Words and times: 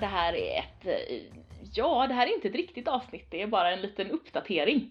Det 0.00 0.06
här 0.06 0.32
är 0.36 0.58
ett, 0.58 0.86
eh, 0.86 1.16
ja 1.74 2.06
det 2.06 2.14
här 2.14 2.26
är 2.26 2.34
inte 2.34 2.48
ett 2.48 2.54
riktigt 2.54 2.88
avsnitt, 2.88 3.26
det 3.30 3.42
är 3.42 3.46
bara 3.46 3.70
en 3.70 3.80
liten 3.80 4.10
uppdatering. 4.10 4.90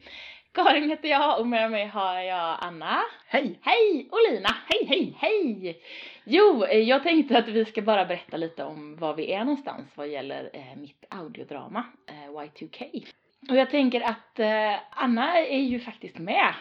Karin 0.53 0.89
heter 0.89 1.09
jag 1.09 1.39
och 1.39 1.47
med 1.47 1.71
mig 1.71 1.85
har 1.87 2.19
jag 2.21 2.57
Anna. 2.61 3.01
Hej! 3.27 3.59
Hej! 3.61 4.09
Och 4.11 4.17
Lina. 4.31 4.49
Hej, 4.69 4.85
hej, 4.87 5.15
hej! 5.19 5.81
Jo, 6.23 6.63
eh, 6.63 6.79
jag 6.79 7.03
tänkte 7.03 7.37
att 7.37 7.47
vi 7.47 7.65
ska 7.65 7.81
bara 7.81 8.05
berätta 8.05 8.37
lite 8.37 8.63
om 8.63 8.95
var 8.97 9.13
vi 9.13 9.31
är 9.33 9.39
någonstans 9.39 9.87
vad 9.95 10.07
gäller 10.07 10.49
eh, 10.53 10.75
mitt 10.81 11.05
audiodrama 11.09 11.83
eh, 12.09 12.29
Y2K. 12.31 13.05
Och 13.49 13.55
jag 13.55 13.69
tänker 13.69 14.01
att 14.01 14.39
eh, 14.39 14.75
Anna 14.89 15.39
är 15.39 15.59
ju 15.61 15.79
faktiskt 15.79 16.17
med 16.17 16.53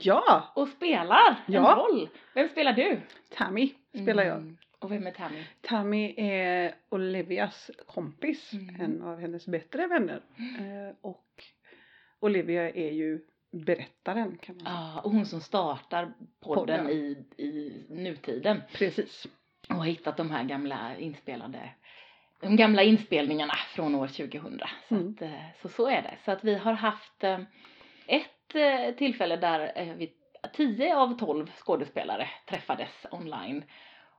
Ja! 0.00 0.52
och 0.54 0.68
spelar 0.68 1.36
en 1.46 1.54
Ja. 1.54 1.74
roll. 1.76 2.08
Vem 2.34 2.48
spelar 2.48 2.72
du? 2.72 3.00
Tammy 3.36 3.70
spelar 4.02 4.24
jag. 4.24 4.56
Mm. 4.80 4.84
Och 4.86 4.92
vem 4.92 5.06
är 5.06 5.10
Tammy? 5.10 5.44
Tammy 5.60 6.14
är 6.16 6.74
Olivias 6.88 7.70
kompis, 7.86 8.52
Mm. 8.52 8.80
en 8.80 9.02
av 9.02 9.20
hennes 9.20 9.46
bättre 9.46 9.86
vänner. 9.86 10.20
Eh, 10.38 10.94
och 11.00 11.44
Olivia 12.20 12.70
är 12.70 12.92
ju 12.92 13.20
berättaren 13.52 14.38
kan 14.38 14.54
man 14.56 14.64
säga. 14.64 14.74
Ja, 14.94 15.00
och 15.00 15.10
hon 15.10 15.26
som 15.26 15.40
startar 15.40 16.12
podden 16.40 16.64
Podden. 16.86 16.90
i, 16.90 17.24
i 17.36 17.86
nutiden 17.88 18.62
Precis. 18.72 19.26
och 19.68 19.74
har 19.74 19.84
hittat 19.84 20.16
de 20.16 20.30
här 20.30 20.44
gamla 20.44 20.96
inspelade 20.96 21.70
de 22.40 22.56
gamla 22.56 22.82
inspelningarna 22.82 23.54
från 23.74 23.94
år 23.94 24.06
2000. 24.06 24.60
Så, 24.88 24.94
Mm. 24.94 25.08
att, 25.16 25.22
eh, 25.22 25.40
så 25.62 25.68
så 25.68 25.86
är 25.88 26.02
det. 26.02 26.14
Så 26.24 26.30
att 26.30 26.44
vi 26.44 26.54
har 26.54 26.72
haft 26.72 27.24
eh, 27.24 27.40
ett 28.06 28.96
tillfälle 28.98 29.36
där 29.36 29.94
vi, 29.94 30.12
10 30.52 30.96
av 30.96 31.18
12 31.18 31.50
skådespelare 31.56 32.28
träffades 32.48 33.06
online. 33.10 33.64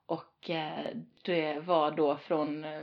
Och 0.09 0.49
eh, 0.49 0.85
det 1.25 1.59
var 1.59 1.91
då 1.91 2.17
från 2.17 2.63
eh, 2.63 2.81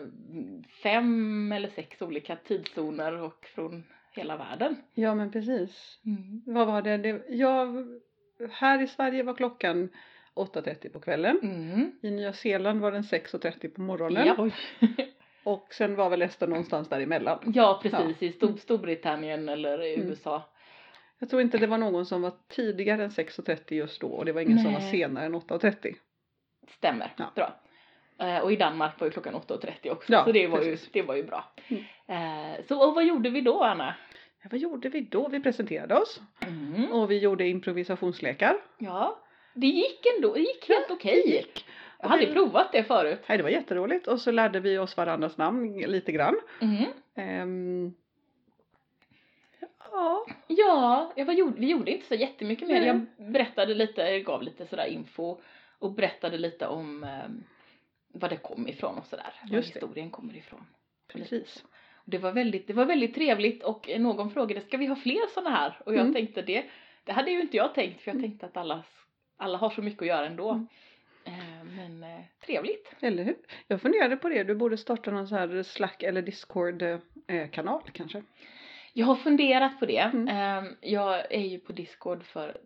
fem 0.82 1.52
eller 1.52 1.68
sex 1.68 2.02
olika 2.02 2.36
tidszoner 2.36 3.22
och 3.22 3.46
från 3.54 3.84
hela 4.12 4.36
världen. 4.36 4.76
Ja 4.94 5.14
men 5.14 5.32
precis. 5.32 5.98
Mm. 6.06 6.42
Vad 6.46 6.66
var 6.66 6.82
det? 6.82 6.96
det 6.96 7.22
jag, 7.28 7.86
här 8.50 8.82
i 8.82 8.86
Sverige 8.86 9.22
var 9.22 9.34
klockan 9.34 9.88
8.30 10.34 10.88
på 10.92 11.00
kvällen. 11.00 11.38
Mm. 11.42 11.92
I 12.02 12.10
Nya 12.10 12.32
Zeeland 12.32 12.80
var 12.80 12.92
den 12.92 13.02
6.30 13.02 13.68
på 13.74 13.80
morgonen. 13.80 14.26
Ja. 14.26 14.50
Och 15.44 15.66
sen 15.74 15.94
var 15.96 16.10
väl 16.10 16.20
resten 16.20 16.50
någonstans 16.50 16.88
däremellan. 16.88 17.52
Ja, 17.54 17.80
precis. 17.82 18.22
I 18.22 18.26
Mm. 18.26 18.32
Stor- 18.38 18.56
Storbritannien 18.60 19.48
eller 19.48 19.82
i 19.82 19.94
Mm. 19.94 20.08
USA. 20.08 20.42
Jag 21.18 21.30
tror 21.30 21.42
inte 21.42 21.58
det 21.58 21.66
var 21.66 21.78
någon 21.78 22.06
som 22.06 22.22
var 22.22 22.32
tidigare 22.48 23.04
än 23.04 23.10
6.30 23.10 23.74
just 23.74 24.00
då 24.00 24.08
och 24.08 24.24
det 24.24 24.32
var 24.32 24.40
ingen 24.40 24.58
som 24.58 24.72
var 24.72 24.80
Nej. 24.80 24.90
senare 24.90 25.26
än 25.26 25.34
8.30. 25.34 25.94
Stämmer. 26.70 27.12
Ja. 27.16 27.24
Bra. 27.34 27.54
Eh, 28.18 28.38
och 28.38 28.52
i 28.52 28.56
Danmark 28.56 29.00
var 29.00 29.06
ju 29.06 29.10
klockan 29.10 29.34
8.30 29.34 29.90
också. 29.90 30.12
Ja, 30.12 30.24
så 30.24 30.32
det 30.32 30.46
var, 30.46 30.58
ju, 30.62 30.70
precis. 30.70 30.90
det 30.92 31.02
var 31.02 31.14
ju 31.16 31.22
bra. 31.22 31.44
Mm. 31.68 31.84
Eh, 32.54 32.64
så 32.68 32.88
och 32.88 32.94
vad 32.94 33.04
gjorde 33.04 33.30
vi 33.30 33.40
då, 33.40 33.62
Anna? 33.62 33.94
Ja, 34.42 34.48
vad 34.50 34.60
gjorde 34.60 34.88
vi 34.88 35.00
då? 35.00 35.28
Vi 35.28 35.40
presenterade 35.40 35.94
oss 35.94 36.20
Mm. 36.46 36.92
och 36.92 37.10
vi 37.10 37.18
gjorde 37.18 37.48
improvisationslekar. 37.48 38.56
Ja, 38.78 39.18
det 39.54 39.66
gick 39.66 40.06
ändå. 40.16 40.34
Det 40.34 40.40
gick 40.40 40.68
helt 40.68 40.90
okej. 40.90 41.46
Jag 42.00 42.08
hade 42.08 42.26
vi- 42.26 42.32
provat 42.32 42.72
det 42.72 42.84
förut. 42.84 43.20
Nej, 43.28 43.38
det 43.38 43.42
var 43.44 43.50
jätteroligt 43.50 44.06
och 44.06 44.20
så 44.20 44.30
lärde 44.30 44.60
vi 44.60 44.78
oss 44.78 44.96
varandras 44.96 45.36
namn 45.36 45.78
lite 45.78 46.12
grann. 46.12 46.36
Mm. 46.60 46.84
Ehm, 47.14 47.94
ja, 49.92 50.26
Ja, 50.48 51.12
jag 51.16 51.24
var, 51.24 51.52
vi 51.58 51.66
gjorde 51.70 51.90
inte 51.90 52.06
så 52.06 52.14
jättemycket 52.14 52.68
mer. 52.68 52.86
Jag 52.86 53.06
berättade 53.32 53.74
lite, 53.74 54.20
gav 54.20 54.42
lite 54.42 54.66
sådär 54.66 54.86
info 54.86 55.38
och 55.78 55.92
berättade 55.94 56.38
lite 56.38 56.66
om 56.66 57.04
eh, 57.04 57.28
var 58.08 58.28
det 58.28 58.36
kom 58.36 58.68
ifrån 58.68 58.98
och 58.98 59.06
sådär. 59.06 59.34
Var 59.42 59.56
Just 59.56 59.68
det. 59.72 59.74
historien 59.80 60.10
kommer 60.10 60.36
ifrån. 60.36 60.66
precis. 61.08 61.64
Det 62.04 62.18
var 62.18 62.32
väldigt, 62.32 62.66
det 62.66 62.72
var 62.72 62.84
väldigt 62.84 63.14
trevligt 63.14 63.62
och 63.62 63.90
någon 63.98 64.30
frågade 64.30 64.60
ska 64.60 64.76
vi 64.76 64.86
ha 64.86 64.96
fler 64.96 65.26
sådana 65.34 65.50
här? 65.56 65.82
Och 65.86 65.94
jag 65.94 66.00
Mm. 66.00 66.14
tänkte 66.14 66.42
det, 66.42 66.64
det 67.04 67.12
hade 67.12 67.30
ju 67.30 67.40
inte 67.40 67.56
jag 67.56 67.74
tänkt 67.74 68.02
för 68.02 68.10
jag 68.10 68.16
Mm. 68.16 68.30
tänkte 68.30 68.46
att 68.46 68.56
alla, 68.56 68.84
alla 69.36 69.58
har 69.58 69.70
så 69.70 69.82
mycket 69.82 70.02
att 70.02 70.08
göra 70.08 70.26
ändå. 70.26 70.50
Mm. 70.50 70.66
Eh, 71.24 71.64
men 71.76 72.02
eh, 72.02 72.20
trevligt. 72.46 72.94
Eller 73.00 73.24
hur? 73.24 73.36
Jag 73.66 73.80
funderade 73.82 74.16
på 74.16 74.28
det, 74.28 74.44
du 74.44 74.54
borde 74.54 74.76
starta 74.76 75.10
någon 75.10 75.28
sån 75.28 75.38
här 75.38 75.62
Slack 75.62 76.02
eller 76.02 76.22
Discord 76.22 76.82
eh, 76.82 77.48
kanal 77.52 77.82
kanske. 77.92 78.22
Jag 78.92 79.06
har 79.06 79.16
funderat 79.16 79.78
på 79.78 79.86
det. 79.86 79.98
Mm. 80.14 80.28
Eh, 80.28 80.72
jag 80.80 81.32
är 81.32 81.40
ju 81.46 81.58
på 81.58 81.72
Discord 81.72 82.24
för 82.24 82.56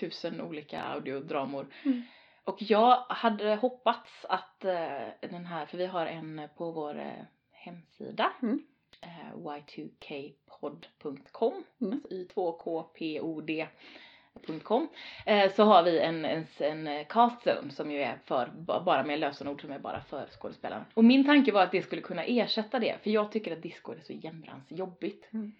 tusen 0.00 0.40
olika 0.40 0.80
audiodramor. 0.82 1.66
Mm. 1.84 2.02
Och 2.44 2.62
jag 2.62 2.96
hade 3.08 3.54
hoppats 3.54 4.24
att 4.28 4.64
eh, 4.64 5.06
den 5.20 5.46
här, 5.46 5.66
för 5.66 5.78
vi 5.78 5.86
har 5.86 6.06
en 6.06 6.48
på 6.56 6.70
vår 6.70 6.98
eh, 6.98 7.06
hemsida. 7.52 8.32
Mm. 8.42 8.62
Eh, 9.00 9.34
y2kpod.com. 9.36 11.52
Mm. 11.80 11.92
Alltså 11.92 12.08
y2kpod.com. 12.14 14.88
Eh, 15.26 15.52
så 15.52 15.64
har 15.64 15.82
vi 15.82 16.00
en, 16.00 16.24
en, 16.24 16.46
en 16.58 17.04
cast 17.04 17.46
zone 17.46 17.70
som 17.70 17.90
ju 17.90 18.02
är 18.02 18.18
för, 18.24 18.50
ba- 18.58 18.80
bara 18.82 19.04
med 19.04 19.18
lösenord 19.20 19.60
som 19.60 19.72
är 19.72 19.78
bara 19.78 20.00
för 20.00 20.26
skådespelaren. 20.26 20.84
Och 20.94 21.04
min 21.04 21.24
tanke 21.24 21.52
var 21.52 21.62
att 21.62 21.72
det 21.72 21.82
skulle 21.82 22.02
kunna 22.02 22.24
ersätta 22.24 22.78
det. 22.78 22.96
För 23.02 23.10
jag 23.10 23.32
tycker 23.32 23.52
att 23.52 23.62
Discord 23.62 23.96
är 23.98 24.02
så 24.02 24.12
jämrans 24.12 24.64
jobbigt. 24.68 25.28
Mm. 25.32 25.52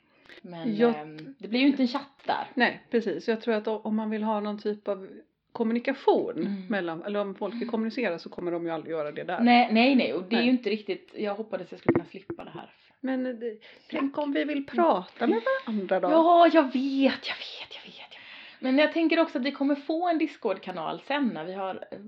Men 0.42 0.76
Jag- 0.76 0.98
ehm, 1.00 1.34
det 1.38 1.48
blir 1.48 1.60
ju 1.60 1.66
inte 1.66 1.82
en 1.82 1.88
chatt 1.88 2.22
där. 2.26 2.46
Nej, 2.54 2.80
precis. 2.90 3.28
Jag 3.28 3.40
tror 3.40 3.54
att 3.54 3.68
om 3.68 3.96
man 3.96 4.10
vill 4.10 4.22
ha 4.22 4.40
någon 4.40 4.58
typ 4.58 4.88
av 4.88 5.08
kommunikation 5.60 6.36
Mm. 6.38 6.66
mellan, 6.68 7.02
eller 7.02 7.20
om 7.20 7.34
folk 7.34 7.54
vill 7.54 7.68
kommunicera 7.68 8.18
så 8.18 8.28
kommer 8.28 8.52
de 8.52 8.64
ju 8.66 8.70
aldrig 8.70 8.90
göra 8.92 9.12
det 9.12 9.24
där. 9.24 9.40
Nej, 9.40 9.68
nej, 9.72 9.94
nej. 9.94 10.14
Och 10.14 10.22
det 10.22 10.34
är 10.34 10.38
Nej. 10.38 10.44
ju 10.44 10.50
inte 10.50 10.70
riktigt, 10.70 11.14
jag 11.16 11.34
hoppades 11.34 11.66
jag 11.70 11.80
skulle 11.80 11.92
kunna 11.94 12.04
slippa 12.10 12.44
det 12.44 12.50
här. 12.50 12.70
Men 13.00 13.26
eh, 13.26 13.32
det, 13.34 13.56
tänk 13.90 14.18
om 14.18 14.32
vi 14.32 14.44
vill 14.44 14.66
prata 14.66 15.26
med 15.26 15.40
varandra 15.66 16.00
då? 16.00 16.08
Ja, 16.10 16.48
jag 16.52 16.62
vet, 16.62 17.22
jag 17.30 17.38
vet, 17.46 17.70
jag 17.76 17.82
vet. 17.92 18.12
Men 18.58 18.78
jag 18.78 18.92
tänker 18.92 19.20
också 19.20 19.38
att 19.38 19.44
vi 19.44 19.52
kommer 19.52 19.74
få 19.74 20.08
en 20.08 20.18
Discord-kanal 20.18 21.00
sen 21.06 21.30
när 21.34 21.44
vi 21.44 21.52
har 21.52 21.74
eh, 21.90 21.98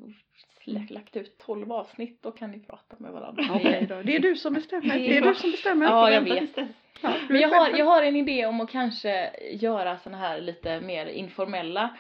slä- 0.64 0.92
lagt 0.92 1.16
ut 1.16 1.38
12 1.38 1.72
avsnitt. 1.72 2.22
Då 2.22 2.30
kan 2.30 2.50
ni 2.50 2.58
prata 2.60 2.96
med 2.98 3.12
varandra. 3.12 3.44
Okej 3.54 3.86
då, 3.88 4.02
det 4.02 4.16
är 4.16 4.20
du 4.20 4.36
som 4.36 4.54
bestämmer. 4.54 4.98
Det 4.98 5.16
är 5.19 5.22
är 5.22 5.28
du 5.28 5.34
som 5.34 5.50
bestämmer. 5.50 5.86
Ja, 5.86 6.10
jag 6.10 6.20
vet. 6.20 6.50
Ja, 7.02 7.12
Men 7.28 7.36
är 7.36 7.40
jag 7.40 7.48
har, 7.48 7.70
jag 7.78 7.86
har 7.86 8.02
en 8.02 8.16
idé 8.16 8.46
om 8.46 8.60
att 8.60 8.70
kanske 8.70 9.30
göra 9.52 9.98
såna 9.98 10.16
här 10.19 10.40
lite 10.40 10.80
mer 10.80 11.06
informella 11.06 11.96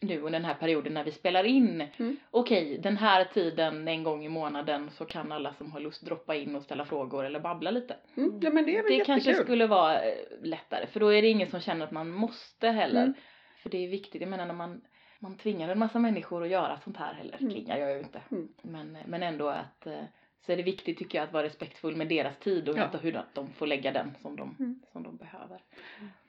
nu 0.00 0.16
under 0.18 0.30
den 0.38 0.44
här 0.44 0.54
perioden 0.54 0.94
när 0.94 1.04
vi 1.04 1.12
spelar 1.12 1.44
in. 1.44 1.84
Mm. 1.96 2.16
Okej, 2.30 2.78
den 2.78 2.96
här 2.96 3.24
tiden 3.24 3.88
en 3.88 4.02
gång 4.02 4.24
i 4.24 4.28
månaden 4.28 4.90
så 4.90 5.04
kan 5.04 5.32
alla 5.32 5.54
som 5.54 5.72
har 5.72 5.80
lust 5.80 6.02
droppa 6.06 6.34
in 6.34 6.56
och 6.56 6.62
ställa 6.62 6.84
frågor 6.84 7.24
eller 7.24 7.40
babbla 7.40 7.70
lite. 7.70 7.96
Mm, 8.16 8.40
ja 8.42 8.50
men 8.50 8.64
det 8.64 8.76
är 8.76 8.82
väl 8.82 8.90
Det 8.90 8.96
jättekul. 8.96 9.04
kanske 9.06 9.34
skulle 9.34 9.66
vara 9.66 10.02
eh, 10.02 10.14
lättare 10.42 10.86
för 10.86 11.00
då 11.00 11.08
är 11.08 11.22
det 11.22 11.28
ingen 11.28 11.50
som 11.50 11.60
känner 11.60 11.84
att 11.84 11.90
man 11.92 12.10
måste 12.10 12.68
heller. 12.68 13.02
Mm. 13.02 13.14
För 13.62 13.70
det 13.70 13.84
är 13.84 13.88
viktigt, 13.88 14.20
jag 14.20 14.30
menar 14.30 14.46
när 14.46 14.54
man, 14.54 14.80
man 15.18 15.36
tvingar 15.36 15.68
en 15.68 15.78
massa 15.78 15.98
människor 15.98 16.42
att 16.44 16.50
göra 16.50 16.80
sånt 16.84 16.96
här 16.96 17.14
heller, 17.14 17.36
Mm. 17.40 17.52
tvingar 17.52 17.76
jag 17.78 17.92
ju 17.92 17.98
inte. 17.98 18.20
Mm. 18.30 18.48
Men, 18.62 18.98
men 19.06 19.22
ändå 19.22 19.48
att 19.48 19.86
eh, 19.86 20.02
så 20.46 20.52
är 20.52 20.56
det 20.56 20.62
viktigt 20.62 20.98
tycker 20.98 21.18
jag 21.18 21.24
att 21.26 21.32
vara 21.32 21.42
respektfull 21.42 21.96
med 21.96 22.08
deras 22.08 22.38
tid 22.38 22.68
och 22.68 22.78
Ja. 22.78 22.88
hur 23.02 23.20
de, 23.34 23.52
får 23.52 23.66
lägga 23.66 23.92
den 23.92 24.14
som 24.22 24.36
de, 24.36 24.56
Mm. 24.58 24.80
som 24.92 25.02
de 25.02 25.16
behöver. 25.16 25.60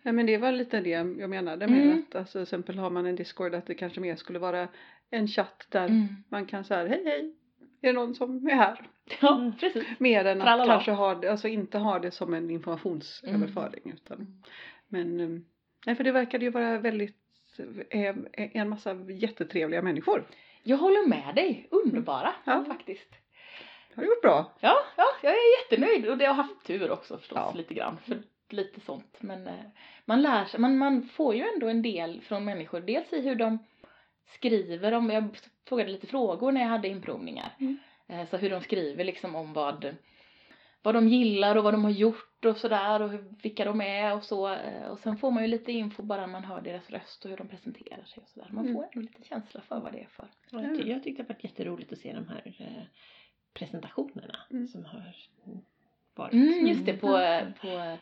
Ja 0.03 0.11
men 0.11 0.25
det 0.25 0.37
var 0.37 0.51
lite 0.51 0.81
det 0.81 0.89
jag 0.89 1.29
menade 1.29 1.67
med 1.67 1.83
Mm. 1.83 2.03
att 2.09 2.15
alltså, 2.15 2.31
till 2.33 2.41
exempel 2.43 2.77
har 2.79 2.89
man 2.89 3.05
en 3.05 3.15
Discord 3.15 3.55
att 3.55 3.65
det 3.65 3.75
kanske 3.75 3.99
mer 3.99 4.15
skulle 4.15 4.39
vara 4.39 4.67
en 5.09 5.27
chatt 5.27 5.67
där 5.69 5.85
Mm. 5.87 6.07
man 6.29 6.45
kan 6.45 6.63
säga 6.65 6.87
hej 6.87 7.01
hej, 7.05 7.33
är 7.81 7.87
det 7.87 7.93
någon 7.93 8.15
som 8.15 8.47
är 8.47 8.55
här? 8.55 8.87
Ja, 9.21 9.35
Mm. 9.37 9.57
precis. 9.57 9.83
Mer 9.99 10.25
än 10.25 10.41
att 10.41 10.47
Tralala. 10.47 10.73
kanske 10.73 10.91
ha 10.91 11.15
det, 11.15 11.27
alltså 11.31 11.47
inte 11.47 11.77
ha 11.77 11.99
det 11.99 12.11
som 12.11 12.33
en 12.33 12.49
informationsöverföring 12.51 13.91
utan 13.93 14.17
Mm. 14.17 14.33
men 14.87 15.19
um, 15.19 15.45
nej 15.85 15.95
för 15.95 16.03
det 16.03 16.11
verkade 16.11 16.45
ju 16.45 16.51
vara 16.51 16.77
väldigt 16.77 17.17
eh, 17.89 18.15
en 18.35 18.69
massa 18.69 18.93
jättetrevliga 19.09 19.81
människor. 19.81 20.27
Jag 20.63 20.77
håller 20.77 21.07
med 21.07 21.35
dig, 21.35 21.67
underbara 21.71 22.33
Ja. 22.45 22.63
faktiskt. 22.67 23.09
Har 23.95 24.03
du 24.03 24.09
gjort 24.09 24.21
bra? 24.21 24.53
Ja, 24.59 24.75
ja, 24.97 25.03
jag 25.23 25.31
är 25.31 25.61
jättenöjd 25.63 26.07
och 26.09 26.17
det 26.17 26.25
har 26.25 26.33
haft 26.33 26.65
tur 26.65 26.91
också 26.91 27.17
förstås 27.17 27.37
Ja. 27.37 27.53
lite 27.57 27.73
grann 27.73 27.97
för 28.05 28.17
lite 28.53 28.79
sånt. 28.81 29.17
Men 29.21 29.47
eh, 29.47 29.65
man 30.05 30.21
lär 30.21 30.45
sig, 30.45 30.59
man, 30.59 30.77
man 30.77 31.03
får 31.03 31.35
ju 31.35 31.43
ändå 31.53 31.69
en 31.69 31.81
del 31.81 32.21
från 32.21 32.45
människor. 32.45 32.79
Dels 32.81 33.13
i 33.13 33.21
hur 33.21 33.35
de 33.35 33.57
skriver 34.25 34.91
om, 34.91 35.09
jag 35.09 35.37
frågade 35.67 35.91
lite 35.91 36.07
frågor 36.07 36.51
när 36.51 36.61
jag 36.61 36.67
hade 36.67 36.87
inprovningar. 36.87 37.55
Mm. 37.59 37.77
Eh, 38.07 38.27
så 38.29 38.37
hur 38.37 38.49
de 38.49 38.61
skriver 38.61 39.03
liksom 39.03 39.35
om 39.35 39.53
vad, 39.53 39.95
vad 40.81 40.95
de 40.95 41.07
gillar 41.07 41.55
och 41.55 41.63
vad 41.63 41.73
de 41.73 41.83
har 41.83 41.91
gjort 41.91 42.45
och 42.45 42.57
sådär 42.57 43.01
och 43.01 43.09
hur, 43.09 43.33
vilka 43.43 43.65
de 43.65 43.81
är 43.81 44.15
och 44.15 44.23
så. 44.23 44.53
Eh, 44.53 44.87
Och 44.91 44.99
sen 44.99 45.17
får 45.17 45.31
man 45.31 45.43
ju 45.43 45.47
lite 45.49 45.71
info 45.71 46.03
bara 46.03 46.21
när 46.21 46.27
man 46.27 46.43
hör 46.43 46.61
deras 46.61 46.89
röst 46.89 47.25
och 47.25 47.29
hur 47.31 47.37
de 47.37 47.47
presenterar 47.47 48.03
sig 48.03 48.23
och 48.23 48.29
sådär. 48.29 48.47
Man 48.51 48.65
Mm. 48.65 48.75
får 48.75 48.83
ändå 48.83 48.99
lite 49.01 49.23
känsla 49.27 49.61
för 49.61 49.79
vad 49.79 49.91
det 49.93 49.99
är 49.99 50.07
för. 50.11 50.27
Ja, 50.51 50.61
jag, 50.61 50.87
jag 50.87 51.03
tyckte 51.03 51.23
det 51.23 51.29
var 51.29 51.37
jätteroligt 51.39 51.91
att 51.93 51.99
se 51.99 52.13
de 52.13 52.27
här 52.27 52.53
presentationerna 53.53 54.39
Mm. 54.51 54.67
som 54.67 54.85
har 54.85 55.15
varit. 56.15 56.33
Mm, 56.33 56.67
just 56.67 56.85
det, 56.85 56.93
på, 56.93 57.07
på 57.61 57.97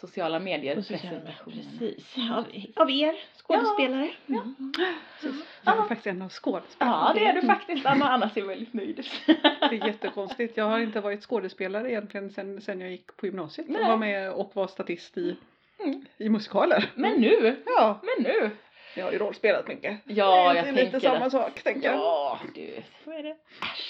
sociala 0.00 0.38
medier 0.38 0.78
Och 0.78 0.86
presentationerna. 0.88 1.70
Precis. 1.80 2.16
Av, 2.32 2.44
av 2.82 2.90
er 2.90 3.14
skådespelare. 3.36 4.10
Ja. 4.26 4.40
Mm. 4.42 4.72
Precis. 5.20 5.44
Jag 5.64 5.74
är 5.74 5.78
Ja. 5.78 5.88
faktiskt 5.88 6.06
en 6.06 6.22
av 6.22 6.28
skådespelarna. 6.28 7.12
Ja, 7.14 7.20
det 7.20 7.26
är 7.26 7.32
du 7.40 7.46
faktiskt. 7.46 7.86
Anna 7.86 8.08
Anna 8.10 8.30
ser 8.30 8.42
väldigt 8.42 8.72
nöjd. 8.72 9.06
Det 9.26 9.76
är 9.80 9.86
jättekonstigt. 9.86 10.56
Jag 10.56 10.64
har 10.64 10.78
inte 10.78 11.00
varit 11.00 11.22
skådespelare 11.22 11.90
egentligen 11.90 12.30
sen, 12.30 12.60
sen 12.60 12.80
jag 12.80 12.90
gick 12.90 13.16
på 13.16 13.26
gymnasiet. 13.26 13.68
Nej. 13.68 13.80
Jag 13.80 13.88
var 13.88 13.96
med 13.96 14.32
och 14.32 14.50
var 14.56 14.66
statist 14.66 15.18
i, 15.18 15.36
Mm. 15.78 16.04
i 16.18 16.28
musikaler. 16.28 16.90
Men 16.94 17.12
nu, 17.20 17.56
Ja, 17.66 18.00
men 18.02 18.24
nu. 18.24 18.50
jag 18.96 19.04
har 19.04 19.12
ju 19.12 19.18
rollspelat 19.18 19.68
mycket. 19.68 20.00
Ja, 20.04 20.14
det 20.14 20.14
jag 20.48 20.56
är 20.56 20.62
tänker 20.62 20.84
lite 20.84 21.00
samma 21.00 21.24
att- 21.26 21.32
sak, 21.32 21.62
tänker 21.62 21.88
jag. 21.88 21.96
Ja, 21.98 22.38
du. 22.54 22.82
Så 23.04 23.10
är 23.10 23.22
det. 23.22 23.36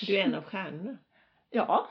Du 0.06 0.16
är 0.16 0.22
en 0.24 0.34
av 0.34 0.42
stjärnorna. 0.44 0.98
Ja, 1.50 1.88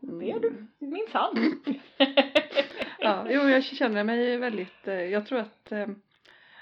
det 0.00 0.30
är 0.30 0.40
du. 0.40 0.66
Minsann. 0.78 1.62
Ja, 3.08 3.26
jo, 3.30 3.48
jag 3.48 3.64
känner 3.64 4.04
mig 4.04 4.36
väldigt, 4.36 4.88
eh, 4.88 4.94
jag 4.94 5.26
tror 5.26 5.38
att 5.38 5.72
eh, 5.72 5.86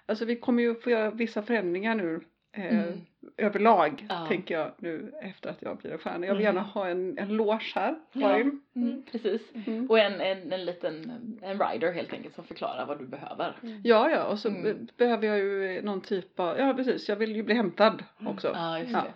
alltså 0.06 0.25
vi 0.25 0.37
kommer 0.37 0.62
ju 0.62 0.75
få 0.75 0.91
göra 0.91 1.11
vissa 1.11 1.43
förändringar 1.43 1.94
nu 1.94 2.20
eh, 2.52 2.79
Mm. 2.79 3.00
överlag 3.37 4.06
Ja. 4.08 4.26
tänker 4.29 4.58
jag 4.58 4.73
nu 4.79 5.12
efter 5.23 5.50
att 5.50 5.62
jag 5.62 5.76
blir 5.79 5.93
en 5.93 5.99
stjärna. 5.99 6.26
Jag 6.26 6.35
vill 6.35 6.44
Mm. 6.46 6.55
gärna 6.56 6.61
ha 6.69 6.88
en, 6.88 7.19
en 7.19 7.29
loge 7.37 7.73
här, 7.75 7.94
Ja. 8.12 8.20
Karin. 8.29 8.61
Mm, 8.76 9.02
precis. 9.12 9.43
Mm. 9.67 9.91
Och 9.91 9.99
en, 9.99 10.20
en, 10.20 10.52
en 10.52 10.64
liten 10.64 10.94
en 11.43 11.58
rider 11.61 11.93
helt 11.93 12.12
enkelt 12.12 12.35
som 12.35 12.44
förklarar 12.44 12.87
vad 12.87 12.99
du 12.99 13.06
behöver. 13.06 13.56
Ja, 13.85 14.11
ja, 14.11 14.25
och 14.25 14.38
så 14.38 14.49
Mm. 14.49 14.62
be- 14.62 14.93
behöver 14.96 15.26
jag 15.26 15.38
ju 15.38 15.82
någon 15.82 16.00
typ 16.00 16.41
av, 16.41 16.58
ja 16.58 16.75
precis, 16.75 17.08
jag 17.08 17.17
vill 17.17 17.37
ju 17.37 17.43
bli 17.43 17.55
hämtad 17.55 18.05
också. 18.26 18.50
Ja, 18.55 18.79
just 18.79 18.93
Ja. 18.93 19.00
det. 19.02 19.12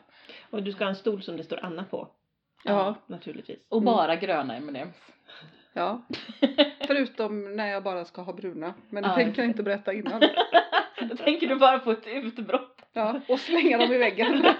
Och 0.56 0.62
du 0.62 0.72
ska 0.72 0.84
ha 0.84 0.88
en 0.88 0.96
stol 0.96 1.22
som 1.22 1.36
det 1.36 1.44
står 1.44 1.64
Anna 1.64 1.84
på. 1.84 2.08
Ja, 2.64 2.94
Naturligtvis. 3.06 3.58
Och 3.68 3.82
bara 3.82 4.16
gröna 4.16 4.56
M&M's. 4.56 4.86
Ja. 5.72 6.02
Förutom 6.86 7.56
när 7.56 7.66
jag 7.66 7.82
bara 7.82 8.04
ska 8.04 8.22
ha 8.22 8.32
bruna. 8.32 8.74
Men 8.90 9.02
det 9.02 9.08
Ja, 9.08 9.14
tänker 9.14 9.42
jag 9.42 9.48
inte 9.50 9.62
berätta 9.62 9.92
innan. 9.92 10.20
Då 11.00 11.16
tänker 11.16 11.46
du 11.48 11.56
bara 11.56 11.78
på 11.78 11.90
ett 11.90 12.06
utbrott. 12.06 12.74
Ja, 12.92 13.20
och 13.28 13.40
slänga 13.40 13.78
dem 13.78 13.92
i 13.92 13.98
väggen. 13.98 14.46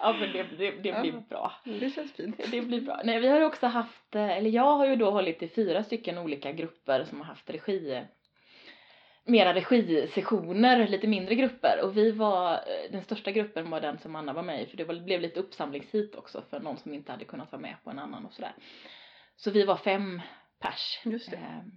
Ja 0.00 0.12
men 0.20 0.32
det, 0.32 0.42
det, 0.58 0.70
det 0.70 0.88
Ja. 0.88 1.00
blir 1.00 1.12
bra. 1.12 1.52
Det 1.64 1.90
känns 1.90 2.12
fint. 2.12 2.40
Det 2.50 2.60
blir 2.60 2.80
bra. 2.80 3.00
Nej 3.04 3.20
vi 3.20 3.28
har 3.28 3.40
också 3.40 3.66
haft, 3.66 4.14
eh, 4.14 4.36
eller 4.38 4.50
jag 4.50 4.76
har 4.76 4.86
ju 4.86 4.96
då 4.96 5.10
hållit 5.10 5.42
i 5.42 5.48
fyra 5.48 5.84
stycken 5.84 6.18
olika 6.18 6.52
grupper 6.52 7.04
som 7.04 7.18
har 7.20 7.24
haft 7.26 7.50
regi 7.50 8.02
mera 9.24 9.54
regisessioner, 9.54 10.88
lite 10.88 11.06
mindre 11.06 11.34
grupper 11.34 11.80
och 11.84 11.96
vi 11.96 12.10
var, 12.10 12.52
eh, 12.52 12.92
den 12.92 13.02
största 13.02 13.30
gruppen 13.30 13.70
var 13.70 13.80
den 13.80 13.98
som 13.98 14.16
Anna 14.16 14.32
var 14.32 14.42
med 14.42 14.62
i 14.62 14.66
för 14.66 14.76
det 14.76 14.84
blev 14.84 15.20
lite 15.20 15.40
uppsamlingshit 15.40 16.14
också 16.14 16.42
för 16.50 16.60
någon 16.60 16.76
som 16.76 16.94
inte 16.94 17.12
hade 17.12 17.24
kunnat 17.24 17.52
vara 17.52 17.62
med 17.62 17.76
på 17.84 17.90
en 17.90 17.98
annan 17.98 18.26
och 18.26 18.32
sådär. 18.32 18.52
Så 19.38 19.50
vi 19.50 19.64
var 19.64 19.76
fem 19.76 20.22
pers. 20.58 21.00
Just 21.04 21.30
det. 21.30 21.36
Ehm, 21.36 21.70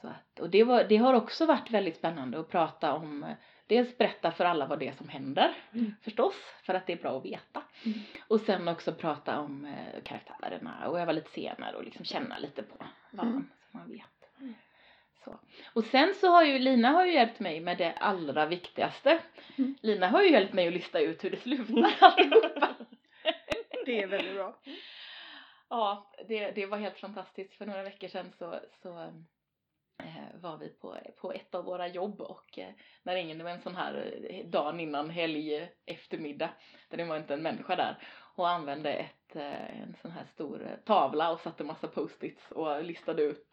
Så 0.00 0.08
att, 0.08 0.40
och 0.40 0.50
det, 0.50 0.64
var, 0.64 0.84
det 0.84 0.96
har 0.96 1.14
också 1.14 1.46
varit 1.46 1.70
väldigt 1.70 1.96
spännande 1.96 2.40
att 2.40 2.48
prata 2.50 2.92
om, 2.92 3.34
dels 3.66 3.98
berätta 3.98 4.32
för 4.32 4.44
alla 4.44 4.66
vad 4.66 4.78
det 4.78 4.88
är 4.88 4.92
som 4.92 5.08
händer 5.08 5.54
Mm. 5.72 5.94
förstås, 6.02 6.34
för 6.62 6.74
att 6.74 6.86
det 6.86 6.92
är 6.92 6.96
bra 6.96 7.18
att 7.18 7.24
veta. 7.24 7.62
Mm. 7.84 7.98
Och 8.28 8.40
sen 8.40 8.68
också 8.68 8.92
prata 8.92 9.38
om 9.40 9.64
eh, 9.64 10.02
karaktärerna 10.02 10.88
och 10.88 11.00
öva 11.00 11.12
lite 11.12 11.28
scener 11.30 11.74
och 11.74 11.84
liksom 11.84 12.04
känna 12.04 12.38
lite 12.38 12.62
på 12.62 12.74
vad 13.10 13.26
Mm. 13.26 13.34
man, 13.34 13.50
så 13.72 13.76
man 13.78 13.90
vet. 13.90 14.56
Så. 15.24 15.38
Och 15.74 15.84
sen 15.84 16.14
så 16.14 16.30
har 16.30 16.44
ju 16.44 16.58
Lina 16.58 16.88
har 16.88 17.06
ju 17.06 17.12
hjälpt 17.12 17.40
mig 17.40 17.60
med 17.60 17.78
det 17.78 17.92
allra 17.92 18.46
viktigaste. 18.46 19.18
Mm. 19.58 19.74
Lina 19.82 20.08
har 20.08 20.22
ju 20.22 20.30
hjälpt 20.30 20.52
mig 20.54 20.66
att 20.66 20.72
lista 20.74 21.00
ut 21.00 21.24
hur 21.24 21.30
det 21.30 21.36
slutar 21.36 21.94
alltihopa. 22.00 22.68
Det 23.86 24.02
är 24.02 24.06
väldigt 24.06 24.34
bra. 24.34 24.56
Ja, 25.68 26.12
det, 26.28 26.50
det 26.50 26.66
var 26.66 26.78
helt 26.78 26.98
fantastiskt. 26.98 27.54
För 27.54 27.66
några 27.66 27.82
veckor 27.82 28.08
sedan 28.08 28.32
så, 28.38 28.60
så 28.82 28.98
eh, 30.02 30.40
var 30.40 30.56
vi 30.56 30.68
på, 30.68 30.96
på 31.20 31.32
ett 31.32 31.54
av 31.54 31.64
våra 31.64 31.88
jobb 31.88 32.20
och 32.20 32.58
eh, 32.58 32.68
när 33.02 33.16
ingen, 33.16 33.38
det 33.38 33.44
var 33.44 33.50
en 33.50 33.62
sån 33.62 33.76
här 33.76 34.14
eh, 34.30 34.46
dagen 34.46 34.80
innan 34.80 35.10
helg 35.10 35.68
eftermiddag 35.86 36.50
där 36.90 36.96
det 36.96 37.04
var 37.04 37.16
inte 37.16 37.34
en 37.34 37.42
människa 37.42 37.76
där 37.76 37.96
och 38.36 38.48
använde 38.48 38.92
ett, 38.92 39.36
en 39.36 39.96
sån 40.02 40.10
här 40.10 40.24
stor 40.34 40.68
tavla 40.84 41.32
och 41.32 41.40
satte 41.40 41.64
massa 41.64 41.88
post-its 41.88 42.50
och 42.52 42.84
listade 42.84 43.22
ut 43.22 43.46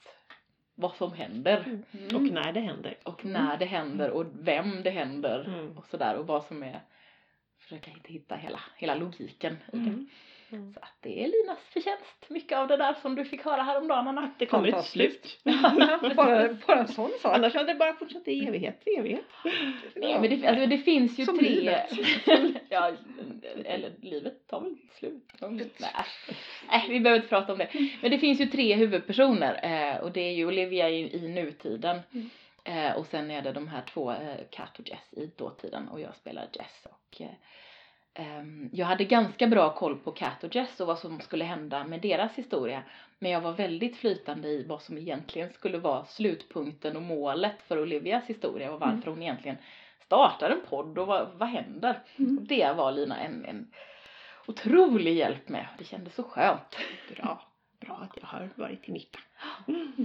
vad 0.75 0.95
som 0.95 1.13
händer 1.13 1.81
Och 2.15 2.21
när 2.21 2.51
det 2.51 2.59
händer. 2.59 2.97
och 3.03 3.25
när 3.25 3.57
det 3.57 3.65
händer 3.65 4.09
och 4.11 4.25
vem 4.33 4.83
det 4.83 4.89
händer 4.89 5.45
Mm. 5.47 5.77
och 5.77 5.87
sådär 5.87 6.15
och 6.15 6.27
vad 6.27 6.43
som 6.45 6.63
är 6.63 6.81
försöka 7.59 7.91
hitta 8.05 8.35
hela, 8.35 8.59
hela 8.77 8.95
logiken 8.95 9.53
i 9.53 9.77
det. 9.77 9.77
Mm. 9.77 10.09
Mm. 10.53 10.73
Så 10.73 10.79
att 10.79 10.97
det 11.01 11.23
är 11.23 11.27
Linas 11.27 11.59
förtjänst, 11.73 12.29
mycket 12.29 12.57
av 12.57 12.67
det 12.67 12.77
där 12.77 12.93
som 12.93 13.15
du 13.15 13.25
fick 13.25 13.45
höra 13.45 13.63
häromdagen 13.63 14.07
Anna. 14.07 14.31
Det 14.37 14.45
kommer 14.45 14.67
ett 14.67 14.85
slut. 14.85 15.39
bara, 16.15 16.53
bara 16.67 16.79
en 16.79 16.87
sån 16.87 17.11
sak. 17.19 17.35
Annars 17.35 17.53
hade 17.53 17.73
det 17.73 17.79
bara 17.79 17.93
fortsatt 17.93 18.27
i 18.27 18.47
evighet. 18.47 18.81
i 18.85 18.89
evighet. 18.89 19.25
Nej 19.95 20.19
men 20.19 20.29
det, 20.29 20.47
alltså, 20.47 20.65
det 20.65 20.77
finns 20.77 21.19
ju 21.19 21.25
Som 21.25 21.39
tre... 21.39 21.49
livet. 21.49 21.91
ja, 22.69 22.91
eller 23.65 23.91
livet 24.01 24.47
tar 24.47 24.61
väl 24.61 24.75
slut. 24.99 25.33
Nej. 25.39 25.69
Nej, 26.69 26.85
vi 26.89 26.99
behöver 26.99 27.15
inte 27.15 27.29
prata 27.29 27.51
om 27.51 27.57
det. 27.57 27.69
Men 28.01 28.11
det 28.11 28.19
finns 28.19 28.41
ju 28.41 28.45
tre 28.45 28.75
huvudpersoner 28.75 29.59
eh, 29.63 30.03
och 30.03 30.11
det 30.11 30.21
är 30.21 30.33
ju 30.33 30.47
Olivia 30.47 30.89
i, 30.89 31.15
i 31.15 31.27
nutiden. 31.27 31.99
Mm. 32.13 32.29
Eh, 32.63 32.97
och 32.97 33.05
sen 33.05 33.31
är 33.31 33.41
det 33.41 33.51
de 33.51 33.67
här 33.67 33.81
två, 33.81 34.11
eh, 34.11 34.37
Kat 34.51 34.79
och 34.79 34.89
Jess 34.89 35.13
i 35.13 35.31
dåtiden 35.37 35.87
och 35.87 35.99
jag 35.99 36.15
spelar 36.15 36.47
Jess. 36.53 36.87
Och, 36.91 37.21
eh, 37.21 37.33
ehm, 38.13 38.69
jag 38.73 38.85
hade 38.85 39.03
ganska 39.03 39.47
bra 39.47 39.73
koll 39.73 39.97
på 39.97 40.11
Kat 40.11 40.43
och 40.43 40.55
Jess 40.55 40.79
och 40.79 40.87
vad 40.87 40.99
som 40.99 41.19
skulle 41.19 41.45
hända 41.45 41.83
med 41.83 42.01
deras 42.01 42.35
historia. 42.35 42.83
Men 43.19 43.31
jag 43.31 43.41
var 43.41 43.51
väldigt 43.51 43.97
flytande 43.97 44.47
i 44.47 44.63
vad 44.63 44.81
som 44.81 44.97
egentligen 44.97 45.53
skulle 45.53 45.77
vara 45.77 46.05
slutpunkten 46.05 46.95
och 46.95 47.01
målet 47.01 47.61
för 47.67 47.81
Olivias 47.81 48.25
historia 48.25 48.73
och 48.73 48.79
varför 48.79 49.11
hon 49.11 49.21
egentligen 49.21 49.57
startar 50.05 50.49
en 50.49 50.61
podd 50.69 50.97
och 50.97 51.07
vad, 51.07 51.29
vad 51.33 51.49
händer. 51.49 51.99
Mm. 52.15 52.45
Det 52.47 52.73
var 52.77 52.91
Lina 52.91 53.19
en, 53.19 53.45
en 53.45 53.71
otrolig 54.47 55.13
hjälp 55.13 55.49
med. 55.49 55.67
Det 55.77 55.83
kändes 55.83 56.15
så 56.15 56.23
skönt. 56.23 56.77
Bra. 57.15 57.52
Bra 57.85 57.95
att 57.95 58.17
jag 58.21 58.27
har 58.27 58.49
varit 58.55 58.83
till 58.83 58.93
nytta. 58.93 59.19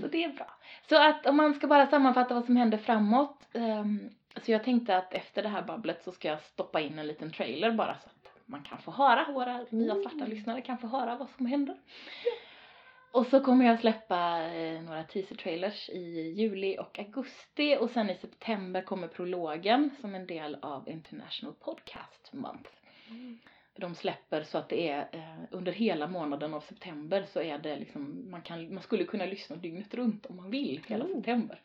Så 0.00 0.06
det 0.08 0.24
är 0.24 0.28
bra. 0.28 0.50
Så 0.88 0.96
att 0.96 1.26
om 1.26 1.36
man 1.36 1.54
ska 1.54 1.66
bara 1.66 1.86
sammanfatta 1.86 2.34
vad 2.34 2.44
som 2.44 2.56
händer 2.56 2.78
framåt. 2.78 3.48
ehm, 3.52 4.10
så 4.42 4.52
jag 4.52 4.64
tänkte 4.64 4.96
att 4.96 5.14
efter 5.14 5.42
det 5.42 5.48
här 5.48 5.62
babblet 5.62 6.04
så 6.04 6.12
ska 6.12 6.28
jag 6.28 6.40
stoppa 6.42 6.80
in 6.80 6.98
en 6.98 7.06
liten 7.06 7.32
trailer 7.32 7.72
bara 7.72 7.94
så 7.94 8.06
att 8.06 8.32
man 8.46 8.62
kan 8.62 8.78
få 8.78 8.90
höra, 8.90 9.32
våra 9.32 9.64
nya 9.70 9.94
svarta 9.94 10.26
lyssnare 10.26 10.60
kan 10.60 10.78
få 10.78 10.86
höra 10.86 11.16
vad 11.16 11.28
som 11.30 11.46
händer. 11.46 11.76
Och 13.12 13.26
så 13.26 13.40
kommer 13.40 13.66
jag 13.66 13.80
släppa 13.80 14.42
eh, 14.42 14.82
några 14.82 15.04
teaser-trailers 15.04 15.90
i 15.90 16.32
juli 16.36 16.78
och 16.78 16.98
augusti 16.98 17.76
och 17.80 17.90
sen 17.90 18.10
i 18.10 18.14
september 18.14 18.82
kommer 18.82 19.08
prologen 19.08 19.90
som 20.00 20.14
en 20.14 20.26
del 20.26 20.56
av 20.62 20.88
International 20.88 21.54
Podcast 21.54 22.32
Month. 22.32 22.70
De 23.80 23.94
släpper 23.94 24.42
så 24.42 24.58
att 24.58 24.68
det 24.68 24.88
är 24.90 25.08
eh, 25.12 25.44
under 25.50 25.72
hela 25.72 26.06
månaden 26.06 26.54
av 26.54 26.60
september 26.60 27.24
så 27.32 27.40
är 27.40 27.58
det 27.58 27.76
liksom, 27.76 28.30
man, 28.30 28.42
kan, 28.42 28.74
man 28.74 28.82
skulle 28.82 29.04
kunna 29.04 29.24
lyssna 29.24 29.56
dygnet 29.56 29.94
runt 29.94 30.26
om 30.26 30.36
man 30.36 30.50
vill 30.50 30.84
hela 30.86 31.04
Mm. 31.04 31.16
september. 31.16 31.60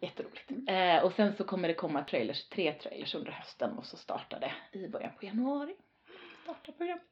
Jätteroligt. 0.00 0.50
Eh, 0.68 1.04
och 1.04 1.12
sen 1.12 1.36
så 1.36 1.44
kommer 1.44 1.68
det 1.68 1.74
komma 1.74 2.04
trailers, 2.04 2.48
tre 2.48 2.72
trailers 2.72 3.14
under 3.14 3.32
hösten 3.32 3.78
och 3.78 3.86
så 3.86 3.96
startar 3.96 4.40
det 4.40 4.78
i 4.78 4.88
början 4.88 5.10
på 5.20 5.26
januari. 5.26 5.74
Startar 6.42 6.72
programmet. 6.72 7.04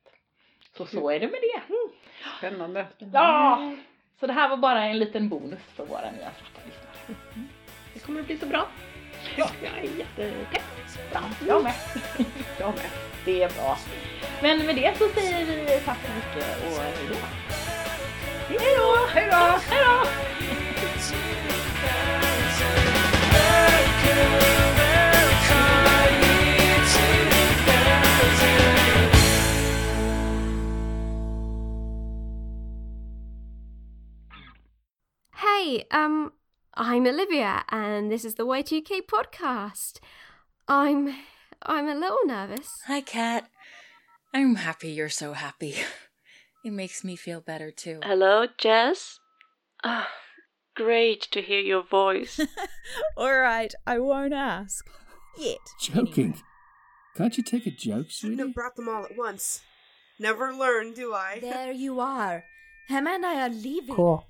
Så 0.76 0.86
så 0.86 1.10
är 1.10 1.20
det 1.20 1.26
med 1.26 1.40
det. 1.40 1.74
Spännande. 2.38 2.86
Ja! 2.98 3.76
Så 4.20 4.26
det 4.26 4.32
här 4.32 4.48
var 4.48 4.56
bara 4.56 4.84
en 4.84 4.98
liten 4.98 5.28
bonus 5.28 5.62
för 5.62 5.86
våra 5.86 6.10
nya 6.10 6.30
svarta 6.30 6.60
lyssnare. 6.66 7.18
Det 7.94 8.00
kommer 8.00 8.20
att 8.20 8.26
bli 8.26 8.36
så 8.38 8.46
bra. 8.46 8.68
Ja, 9.36 9.50
jag 9.62 9.78
är 9.78 9.98
jättepepp. 9.98 10.62
Bra, 11.12 11.20
jag 11.48 11.62
med. 11.62 11.74
Jag 12.58 12.74
med. 12.74 12.90
Det 13.24 13.42
är 13.42 13.48
bra. 13.48 13.78
Men 14.42 14.66
med 14.66 14.76
det 14.76 14.98
så 14.98 15.08
säger 15.08 15.46
vi 15.46 15.80
tack 15.84 15.98
så 16.06 16.12
mycket 16.12 16.56
och 16.64 16.82
hejdå. 16.82 17.14
Hejdå! 18.48 19.06
Hejdå! 19.14 19.58
Hejdå! 19.70 20.06
Hey, 35.32 35.84
um, 35.90 36.32
I'm 36.74 37.06
Olivia, 37.06 37.64
and 37.70 38.10
this 38.10 38.24
is 38.24 38.34
the 38.36 38.46
Y2K 38.46 39.02
podcast. 39.02 39.98
I'm, 40.68 41.14
I'm 41.62 41.88
a 41.88 41.94
little 41.94 42.24
nervous. 42.24 42.68
Hi, 42.86 43.00
Kat. 43.00 43.48
I'm 44.32 44.54
happy 44.56 44.90
you're 44.90 45.08
so 45.08 45.32
happy. 45.32 45.74
It 46.62 46.74
makes 46.74 47.02
me 47.02 47.16
feel 47.16 47.40
better 47.40 47.70
too. 47.70 48.00
Hello, 48.02 48.46
Jess. 48.58 49.18
Ah, 49.82 50.10
great 50.76 51.22
to 51.32 51.40
hear 51.40 51.58
your 51.60 51.82
voice. 51.82 52.38
All 53.16 53.34
right, 53.34 53.72
I 53.86 53.98
won't 53.98 54.34
ask. 54.34 54.86
Yet. 55.38 55.56
Joking. 55.80 56.38
Can't 57.16 57.34
you 57.38 57.42
take 57.42 57.66
a 57.66 57.70
joke, 57.70 58.10
Shouldn't 58.10 58.36
sweetie? 58.36 58.42
have 58.42 58.54
brought 58.54 58.76
them 58.76 58.90
all 58.90 59.06
at 59.06 59.16
once. 59.16 59.62
Never 60.18 60.52
learn, 60.52 60.92
do 60.92 61.14
I? 61.14 61.38
There 61.40 61.72
you 61.72 61.98
are. 61.98 62.44
Emma 62.90 63.12
and 63.12 63.24
I 63.24 63.40
are 63.46 63.48
leaving. 63.48 63.96
Cool. 63.96 64.26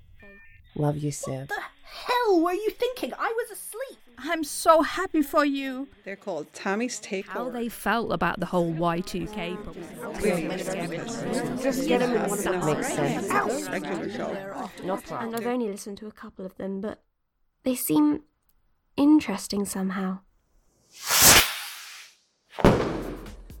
Love 0.75 0.97
you, 0.97 1.11
Sib. 1.11 1.47
The 1.49 1.59
hell 1.83 2.41
were 2.41 2.53
you 2.53 2.69
thinking? 2.69 3.13
I 3.19 3.33
was 3.35 3.51
asleep. 3.51 3.99
I'm 4.17 4.43
so 4.43 4.81
happy 4.83 5.21
for 5.21 5.43
you. 5.43 5.87
They're 6.05 6.15
called 6.15 6.53
Tommy's 6.53 6.99
Takeover. 6.99 7.25
How 7.27 7.49
they 7.49 7.67
felt 7.69 8.11
about 8.11 8.39
the 8.39 8.45
whole 8.45 8.71
Y2K 8.73 9.57
Just 11.61 11.87
get 11.87 12.01
him 12.01 12.11
in 12.11 12.21
one 12.29 12.37
of 12.37 12.43
the 12.43 12.65
Makes 12.65 12.93
sense. 12.93 13.67
regular 13.69 14.09
show. 14.09 14.69
No 14.83 14.99
And. 15.19 15.35
I've 15.35 15.47
only 15.47 15.67
listened 15.67 15.97
to 15.99 16.07
a 16.07 16.11
couple 16.11 16.45
of 16.45 16.55
them, 16.57 16.81
but 16.81 17.01
they 17.63 17.75
seem 17.75 18.21
interesting 18.95 19.65
somehow. 19.65 20.19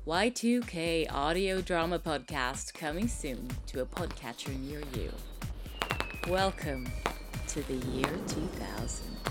Y2K 0.07 1.11
audio 1.11 1.61
drama 1.61 1.99
podcast 1.99 2.73
coming 2.73 3.07
soon 3.07 3.49
to 3.67 3.81
a 3.81 3.85
podcatcher 3.85 4.57
near 4.59 4.81
you. 4.95 5.11
Welcome 6.27 6.85
to 7.47 7.63
the 7.63 7.73
year 7.73 8.05
2000. 8.27 9.30